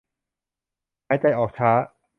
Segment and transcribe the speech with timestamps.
[1.07, 1.71] หายใจออกช้า